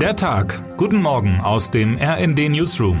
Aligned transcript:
Der 0.00 0.14
Tag. 0.14 0.76
Guten 0.76 1.00
Morgen 1.00 1.40
aus 1.40 1.70
dem 1.70 1.96
RND 1.96 2.50
Newsroom. 2.50 2.98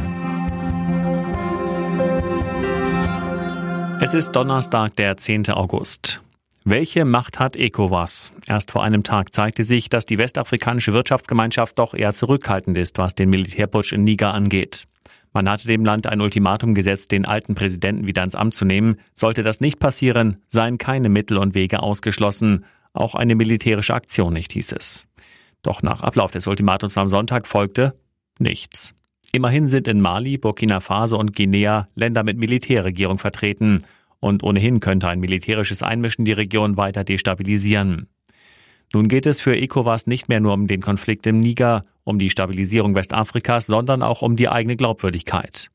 Es 4.00 4.14
ist 4.14 4.32
Donnerstag, 4.32 4.96
der 4.96 5.18
10. 5.18 5.50
August. 5.50 6.22
Welche 6.64 7.04
Macht 7.04 7.38
hat 7.38 7.54
ECOWAS? 7.54 8.32
Erst 8.46 8.70
vor 8.70 8.82
einem 8.82 9.02
Tag 9.02 9.34
zeigte 9.34 9.62
sich, 9.62 9.90
dass 9.90 10.06
die 10.06 10.16
westafrikanische 10.16 10.94
Wirtschaftsgemeinschaft 10.94 11.78
doch 11.78 11.92
eher 11.92 12.14
zurückhaltend 12.14 12.78
ist, 12.78 12.96
was 12.96 13.14
den 13.14 13.28
Militärputsch 13.28 13.92
in 13.92 14.02
Niger 14.02 14.32
angeht. 14.32 14.84
Man 15.34 15.50
hatte 15.50 15.68
dem 15.68 15.84
Land 15.84 16.06
ein 16.06 16.22
Ultimatum 16.22 16.74
gesetzt, 16.74 17.12
den 17.12 17.26
alten 17.26 17.54
Präsidenten 17.54 18.06
wieder 18.06 18.24
ins 18.24 18.34
Amt 18.34 18.54
zu 18.54 18.64
nehmen. 18.64 18.96
Sollte 19.12 19.42
das 19.42 19.60
nicht 19.60 19.80
passieren, 19.80 20.38
seien 20.48 20.78
keine 20.78 21.10
Mittel 21.10 21.36
und 21.36 21.54
Wege 21.54 21.80
ausgeschlossen. 21.80 22.64
Auch 22.94 23.14
eine 23.14 23.34
militärische 23.34 23.92
Aktion 23.92 24.32
nicht, 24.32 24.52
hieß 24.52 24.72
es. 24.72 25.06
Doch 25.66 25.82
nach 25.82 26.02
Ablauf 26.02 26.30
des 26.30 26.46
Ultimatums 26.46 26.96
am 26.96 27.08
Sonntag 27.08 27.48
folgte 27.48 27.98
nichts. 28.38 28.94
Immerhin 29.32 29.66
sind 29.66 29.88
in 29.88 30.00
Mali, 30.00 30.38
Burkina 30.38 30.78
Faso 30.78 31.18
und 31.18 31.34
Guinea 31.34 31.88
Länder 31.96 32.22
mit 32.22 32.38
Militärregierung 32.38 33.18
vertreten. 33.18 33.82
Und 34.20 34.44
ohnehin 34.44 34.78
könnte 34.78 35.08
ein 35.08 35.18
militärisches 35.18 35.82
Einmischen 35.82 36.24
die 36.24 36.30
Region 36.30 36.76
weiter 36.76 37.02
destabilisieren. 37.02 38.06
Nun 38.92 39.08
geht 39.08 39.26
es 39.26 39.40
für 39.40 39.56
ECOWAS 39.56 40.06
nicht 40.06 40.28
mehr 40.28 40.38
nur 40.38 40.52
um 40.52 40.68
den 40.68 40.82
Konflikt 40.82 41.26
im 41.26 41.40
Niger, 41.40 41.84
um 42.04 42.20
die 42.20 42.30
Stabilisierung 42.30 42.94
Westafrikas, 42.94 43.66
sondern 43.66 44.04
auch 44.04 44.22
um 44.22 44.36
die 44.36 44.48
eigene 44.48 44.76
Glaubwürdigkeit. 44.76 45.72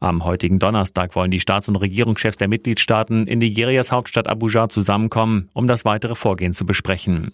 Am 0.00 0.24
heutigen 0.24 0.58
Donnerstag 0.58 1.14
wollen 1.14 1.30
die 1.30 1.38
Staats- 1.38 1.68
und 1.68 1.76
Regierungschefs 1.76 2.38
der 2.38 2.48
Mitgliedstaaten 2.48 3.28
in 3.28 3.38
Nigerias 3.38 3.92
Hauptstadt 3.92 4.26
Abuja 4.26 4.68
zusammenkommen, 4.68 5.50
um 5.54 5.68
das 5.68 5.84
weitere 5.84 6.16
Vorgehen 6.16 6.52
zu 6.52 6.66
besprechen. 6.66 7.30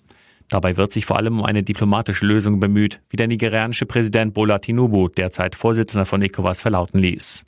Dabei 0.49 0.77
wird 0.77 0.93
sich 0.93 1.07
vor 1.07 1.17
allem 1.17 1.41
um 1.41 1.45
eine 1.45 1.63
diplomatische 1.63 2.25
Lösung 2.25 2.61
bemüht, 2.61 3.01
wie 3.11 3.17
der 3.17 3.27
nigerianische 3.27 3.87
Präsident 3.87 4.35
Bola 4.35 4.59
Tinubu, 4.59 5.09
derzeit 5.09 5.55
Vorsitzender 5.55 6.07
von 6.07 6.23
ECOWAS, 6.23 6.61
verlauten 6.61 6.99
ließ. 6.99 7.45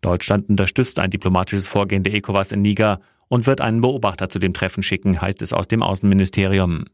Deutschland 0.00 0.48
unterstützt 0.48 0.98
ein 0.98 1.10
diplomatisches 1.10 1.66
Vorgehen 1.66 2.02
der 2.02 2.14
ECOWAS 2.14 2.52
in 2.52 2.60
Niger 2.60 3.00
und 3.28 3.46
wird 3.46 3.60
einen 3.60 3.80
Beobachter 3.80 4.28
zu 4.28 4.38
dem 4.38 4.52
Treffen 4.52 4.82
schicken, 4.82 5.20
heißt 5.20 5.42
es 5.42 5.52
aus 5.52 5.68
dem 5.68 5.82
Außenministerium. 5.82 6.84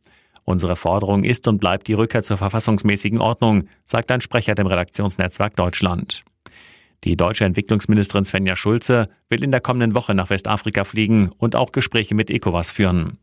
Unsere 0.45 0.77
Forderung 0.77 1.25
ist 1.25 1.48
und 1.48 1.59
bleibt 1.59 1.89
die 1.89 1.95
Rückkehr 1.95 2.23
zur 2.23 2.36
verfassungsmäßigen 2.36 3.20
Ordnung, 3.20 3.69
sagt 3.84 4.11
ein 4.11 4.20
Sprecher 4.20 4.55
dem 4.55 4.67
Redaktionsnetzwerk 4.67 5.57
Deutschland. 5.57 6.23
Die 7.05 7.17
deutsche 7.17 7.45
Entwicklungsministerin 7.47 8.27
Svenja 8.27 8.57
Schulze 8.57 9.09
will 9.29 9.42
in 9.42 9.51
der 9.51 9.61
kommenden 9.61 9.95
Woche 9.95 10.14
nach 10.14 10.29
Westafrika 10.29 10.84
fliegen 10.84 11.31
und 11.39 11.57
auch 11.57 11.73
Gespräche 11.73 12.14
mit 12.14 12.31
ECOWAS 12.31 12.70
führen. 12.70 13.19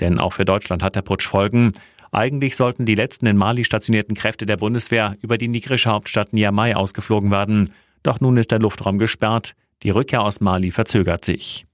Denn 0.00 0.18
auch 0.18 0.32
für 0.32 0.44
Deutschland 0.44 0.82
hat 0.82 0.96
der 0.96 1.02
Putsch 1.02 1.26
Folgen. 1.26 1.72
Eigentlich 2.12 2.56
sollten 2.56 2.86
die 2.86 2.94
letzten 2.94 3.26
in 3.26 3.36
Mali 3.36 3.64
stationierten 3.64 4.14
Kräfte 4.14 4.46
der 4.46 4.56
Bundeswehr 4.56 5.16
über 5.22 5.38
die 5.38 5.48
nigerische 5.48 5.90
Hauptstadt 5.90 6.32
Niamey 6.32 6.74
ausgeflogen 6.74 7.30
werden. 7.30 7.72
Doch 8.02 8.20
nun 8.20 8.36
ist 8.36 8.50
der 8.50 8.60
Luftraum 8.60 8.98
gesperrt. 8.98 9.54
Die 9.82 9.90
Rückkehr 9.90 10.22
aus 10.22 10.40
Mali 10.40 10.70
verzögert 10.70 11.24
sich. 11.24 11.66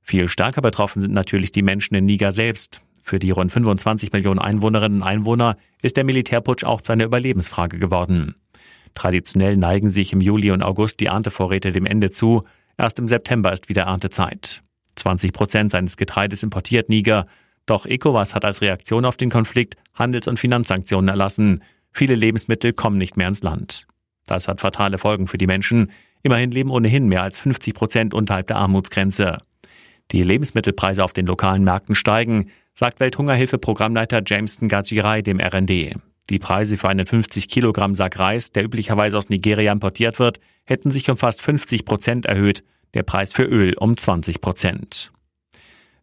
Viel 0.00 0.28
stärker 0.28 0.62
betroffen 0.62 1.00
sind 1.00 1.14
natürlich 1.14 1.52
die 1.52 1.62
Menschen 1.62 1.94
in 1.94 2.04
Niger 2.04 2.32
selbst. 2.32 2.80
Für 3.02 3.18
die 3.18 3.30
rund 3.30 3.52
25 3.52 4.12
Millionen 4.12 4.38
Einwohnerinnen 4.38 5.02
und 5.02 5.06
Einwohner 5.06 5.56
ist 5.82 5.96
der 5.96 6.04
Militärputsch 6.04 6.64
auch 6.64 6.80
zu 6.80 6.92
einer 6.92 7.04
Überlebensfrage 7.04 7.78
geworden. 7.78 8.36
Traditionell 8.94 9.56
neigen 9.56 9.88
sich 9.88 10.12
im 10.12 10.20
Juli 10.20 10.50
und 10.50 10.62
August 10.62 11.00
die 11.00 11.06
Erntevorräte 11.06 11.72
dem 11.72 11.86
Ende 11.86 12.10
zu. 12.10 12.44
Erst 12.76 12.98
im 12.98 13.08
September 13.08 13.52
ist 13.52 13.68
wieder 13.68 13.84
Erntezeit. 13.84 14.62
20 14.96 15.32
Prozent 15.32 15.72
seines 15.72 15.96
Getreides 15.96 16.42
importiert 16.42 16.88
Niger. 16.88 17.26
Doch 17.66 17.86
ECOWAS 17.86 18.34
hat 18.34 18.44
als 18.44 18.60
Reaktion 18.60 19.04
auf 19.04 19.16
den 19.16 19.30
Konflikt 19.30 19.76
Handels- 19.94 20.28
und 20.28 20.38
Finanzsanktionen 20.38 21.08
erlassen. 21.08 21.62
Viele 21.92 22.14
Lebensmittel 22.14 22.72
kommen 22.72 22.98
nicht 22.98 23.16
mehr 23.16 23.28
ins 23.28 23.42
Land. 23.42 23.86
Das 24.26 24.48
hat 24.48 24.60
fatale 24.60 24.98
Folgen 24.98 25.26
für 25.26 25.38
die 25.38 25.46
Menschen. 25.46 25.90
Immerhin 26.22 26.50
leben 26.50 26.70
ohnehin 26.70 27.08
mehr 27.08 27.22
als 27.22 27.38
50 27.38 27.74
Prozent 27.74 28.14
unterhalb 28.14 28.46
der 28.46 28.56
Armutsgrenze. 28.56 29.38
Die 30.10 30.22
Lebensmittelpreise 30.22 31.04
auf 31.04 31.12
den 31.12 31.26
lokalen 31.26 31.64
Märkten 31.64 31.94
steigen, 31.94 32.50
sagt 32.74 33.00
Welthungerhilfe-Programmleiter 33.00 34.22
Jameson 34.24 34.68
Gajirai 34.68 35.22
dem 35.22 35.40
RND. 35.40 35.96
Die 36.30 36.38
Preise 36.38 36.76
für 36.76 36.88
einen 36.88 37.06
50 37.06 37.48
Kilogramm 37.48 37.94
Sack 37.94 38.18
Reis, 38.18 38.52
der 38.52 38.64
üblicherweise 38.64 39.18
aus 39.18 39.28
Nigeria 39.28 39.72
importiert 39.72 40.18
wird, 40.18 40.38
hätten 40.64 40.90
sich 40.90 41.10
um 41.10 41.16
fast 41.16 41.42
50 41.42 41.84
Prozent 41.84 42.26
erhöht 42.26 42.62
der 42.94 43.02
Preis 43.02 43.32
für 43.32 43.44
Öl 43.44 43.74
um 43.78 43.96
20 43.96 44.40
Prozent. 44.40 45.12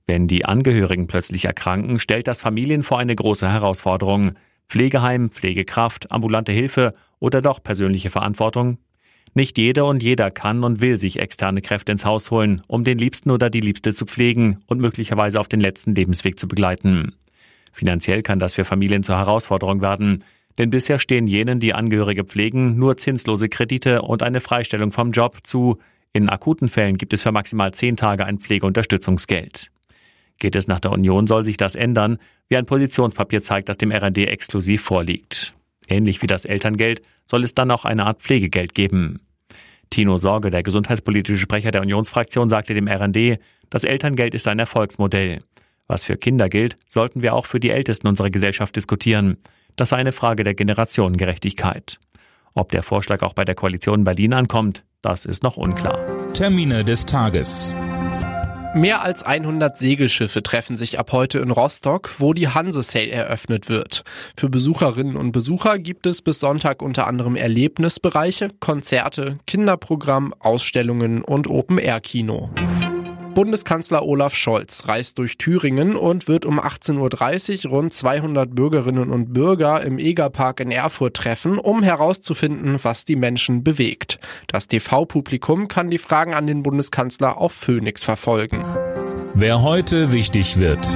Wenn 0.08 0.28
die 0.28 0.46
Angehörigen 0.46 1.08
plötzlich 1.08 1.46
erkranken, 1.46 2.00
stellt 2.00 2.28
das 2.28 2.42
Familien 2.42 2.82
vor 2.82 2.98
eine 2.98 3.16
große 3.16 3.48
Herausforderung. 3.48 4.34
Pflegeheim, 4.68 5.30
Pflegekraft, 5.30 6.12
ambulante 6.12 6.52
Hilfe 6.52 6.96
oder 7.20 7.42
doch 7.42 7.62
persönliche 7.62 8.10
Verantwortung? 8.10 8.80
Nicht 9.36 9.58
jeder 9.58 9.86
und 9.86 10.02
jeder 10.02 10.32
kann 10.32 10.64
und 10.64 10.82
will 10.82 10.98
sich 10.98 11.20
externe 11.20 11.62
Kräfte 11.62 11.92
ins 11.92 12.06
Haus 12.06 12.32
holen, 12.32 12.62
um 12.68 12.84
den 12.84 12.98
Liebsten 12.98 13.30
oder 13.30 13.50
die 13.50 13.62
Liebste 13.62 13.94
zu 13.94 14.06
pflegen 14.06 14.58
und 14.66 14.82
möglicherweise 14.82 15.40
auf 15.40 15.48
den 15.48 15.62
letzten 15.62 15.94
Lebensweg 15.94 16.40
zu 16.40 16.48
begleiten. 16.48 17.14
Finanziell 17.72 18.24
kann 18.24 18.40
das 18.40 18.56
für 18.56 18.66
Familien 18.66 19.04
zur 19.04 19.18
Herausforderung 19.18 19.82
werden, 19.82 20.24
denn 20.58 20.72
bisher 20.72 21.00
stehen 21.00 21.28
jenen, 21.28 21.60
die 21.60 21.74
Angehörige 21.74 22.24
pflegen, 22.24 22.78
nur 22.78 22.98
zinslose 22.98 23.48
Kredite 23.48 24.02
und 24.02 24.24
eine 24.24 24.42
Freistellung 24.42 24.92
vom 24.92 25.12
Job 25.12 25.38
zu, 25.44 25.78
in 26.14 26.30
akuten 26.30 26.70
Fällen 26.70 26.98
gibt 26.98 27.14
es 27.14 27.22
für 27.22 27.32
maximal 27.32 27.74
zehn 27.74 27.96
Tage 27.96 28.26
ein 28.26 28.40
Pflegeunterstützungsgeld. 28.40 29.72
Geht 30.40 30.56
es 30.56 30.68
nach 30.68 30.80
der 30.80 30.92
Union, 30.92 31.28
soll 31.28 31.44
sich 31.44 31.58
das 31.58 31.76
ändern, 31.76 32.18
wie 32.48 32.58
ein 32.58 32.66
Positionspapier 32.66 33.42
zeigt, 33.42 33.70
das 33.70 33.78
dem 33.78 33.92
RND 33.92 34.18
exklusiv 34.20 34.82
vorliegt. 34.82 35.54
Ähnlich 35.88 36.22
wie 36.22 36.28
das 36.28 36.46
Elterngeld 36.46 37.02
soll 37.26 37.44
es 37.44 37.54
dann 37.54 37.72
auch 37.72 37.86
eine 37.86 38.06
Art 38.06 38.22
Pflegegeld 38.22 38.74
geben. 38.74 39.20
Tino 39.90 40.18
Sorge, 40.18 40.50
der 40.50 40.64
gesundheitspolitische 40.64 41.40
Sprecher 41.40 41.72
der 41.72 41.82
Unionsfraktion, 41.82 42.50
sagte 42.50 42.74
dem 42.74 42.88
RND, 42.88 43.40
das 43.70 43.84
Elterngeld 43.84 44.34
ist 44.34 44.48
ein 44.48 44.60
Erfolgsmodell. 44.60 45.40
Was 45.88 46.04
für 46.04 46.18
Kinder 46.18 46.50
gilt, 46.50 46.78
sollten 46.88 47.22
wir 47.22 47.34
auch 47.34 47.46
für 47.46 47.60
die 47.60 47.72
Ältesten 47.72 48.08
unserer 48.08 48.30
Gesellschaft 48.30 48.76
diskutieren. 48.76 49.38
Das 49.76 49.90
sei 49.90 49.98
eine 49.98 50.12
Frage 50.12 50.44
der 50.44 50.54
Generationengerechtigkeit. 50.54 52.00
Ob 52.54 52.72
der 52.72 52.84
Vorschlag 52.84 53.22
auch 53.22 53.34
bei 53.34 53.46
der 53.46 53.56
Koalition 53.56 54.04
Berlin 54.04 54.34
ankommt, 54.34 54.84
das 55.02 55.26
ist 55.26 55.44
noch 55.44 55.58
unklar. 55.58 56.00
Termine 56.34 56.84
des 56.84 57.06
Tages. 57.06 57.76
Mehr 58.76 59.02
als 59.02 59.24
100 59.24 59.80
Segelschiffe 59.80 60.44
treffen 60.44 60.76
sich 60.76 61.00
ab 61.00 61.12
heute 61.12 61.40
in 61.40 61.50
Rostock, 61.50 62.12
wo 62.20 62.34
die 62.34 62.50
Hanse 62.50 62.84
Sail 62.84 63.10
eröffnet 63.10 63.68
wird. 63.68 64.04
Für 64.38 64.48
Besucherinnen 64.48 65.16
und 65.16 65.32
Besucher 65.32 65.80
gibt 65.80 66.06
es 66.06 66.22
bis 66.22 66.40
Sonntag 66.40 66.84
unter 66.84 67.08
anderem 67.08 67.36
Erlebnisbereiche, 67.36 68.50
Konzerte, 68.60 69.38
Kinderprogramm, 69.48 70.36
Ausstellungen 70.38 71.24
und 71.24 71.50
Open-Air-Kino. 71.50 72.52
Bundeskanzler 73.34 74.04
Olaf 74.06 74.36
Scholz 74.36 74.88
reist 74.88 75.18
durch 75.18 75.38
Thüringen 75.38 75.96
und 75.96 76.28
wird 76.28 76.46
um 76.46 76.60
18.30 76.60 77.66
Uhr 77.66 77.72
rund 77.72 77.94
200 77.94 78.54
Bürgerinnen 78.54 79.12
und 79.12 79.34
Bürger 79.34 79.82
im 79.82 80.00
Egerpark 80.00 80.60
in 80.60 80.72
Erfurt 80.72 81.16
treffen, 81.16 81.58
um 81.58 81.84
herauszufinden, 81.84 82.78
was 82.82 83.06
die 83.06 83.16
Menschen 83.16 83.64
bewegt. 83.64 84.20
Das 84.48 84.68
TV-Publikum 84.68 85.68
kann 85.68 85.90
die 85.90 85.98
Fragen 85.98 86.34
an 86.34 86.48
den 86.48 86.64
Bundeskanzler 86.64 87.38
auf 87.38 87.54
Phoenix 87.54 88.04
verfolgen. 88.04 88.64
Wer 89.34 89.62
heute 89.62 90.12
wichtig 90.12 90.58
wird. 90.58 90.88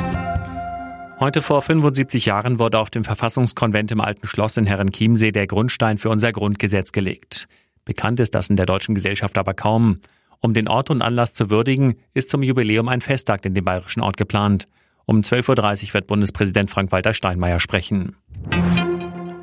Heute 1.19 1.41
vor 1.41 1.61
75 1.61 2.25
Jahren 2.25 2.59
wurde 2.59 2.79
auf 2.79 2.89
dem 2.89 3.05
Verfassungskonvent 3.05 3.91
im 3.91 4.01
Alten 4.01 4.27
Schloss 4.27 4.57
in 4.57 4.65
Herrenchiemsee 4.65 5.31
der 5.31 5.47
Grundstein 5.47 5.97
für 5.97 6.09
unser 6.09 6.31
Grundgesetz 6.31 6.91
gelegt. 6.91 7.47
Bekannt 7.85 8.19
ist 8.19 8.35
das 8.35 8.49
in 8.49 8.55
der 8.55 8.65
deutschen 8.65 8.95
Gesellschaft 8.95 9.37
aber 9.37 9.53
kaum. 9.53 9.99
Um 10.43 10.53
den 10.53 10.67
Ort 10.67 10.89
und 10.89 11.01
Anlass 11.01 11.33
zu 11.33 11.49
würdigen, 11.49 11.95
ist 12.13 12.29
zum 12.29 12.43
Jubiläum 12.43 12.89
ein 12.89 12.99
Festtag 12.99 13.45
in 13.45 13.53
dem 13.53 13.63
bayerischen 13.63 14.01
Ort 14.01 14.17
geplant. 14.17 14.67
Um 15.05 15.21
12.30 15.21 15.87
Uhr 15.87 15.93
wird 15.93 16.07
Bundespräsident 16.07 16.69
Frank-Walter 16.69 17.13
Steinmeier 17.13 17.61
sprechen. 17.61 18.17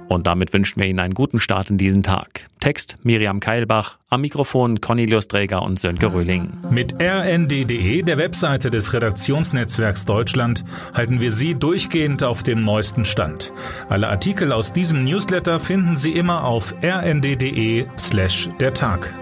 Und 0.08 0.26
damit 0.26 0.52
wünschen 0.52 0.78
wir 0.78 0.88
Ihnen 0.88 0.98
einen 0.98 1.14
guten 1.14 1.40
Start 1.40 1.70
in 1.70 1.78
diesen 1.78 2.02
Tag. 2.02 2.48
Text 2.58 2.98
Miriam 3.02 3.40
Keilbach, 3.40 3.98
am 4.10 4.20
Mikrofon 4.20 4.82
Cornelius 4.82 5.26
Dräger 5.28 5.62
und 5.62 5.80
Sönke 5.80 6.12
Röhling. 6.12 6.52
Mit 6.68 7.00
rnd.de, 7.00 8.02
der 8.02 8.18
Webseite 8.18 8.68
des 8.68 8.92
Redaktionsnetzwerks 8.92 10.04
Deutschland, 10.04 10.64
halten 10.92 11.22
wir 11.22 11.30
Sie 11.30 11.54
durchgehend 11.54 12.24
auf 12.24 12.42
dem 12.42 12.60
neuesten 12.60 13.06
Stand. 13.06 13.54
Alle 13.88 14.08
Artikel 14.08 14.52
aus 14.52 14.74
diesem 14.74 15.04
Newsletter 15.04 15.60
finden 15.60 15.96
Sie 15.96 16.12
immer 16.12 16.44
auf 16.44 16.74
rnd.de 16.82 17.86
slash 17.96 18.50
der 18.58 18.74
Tag. 18.74 19.14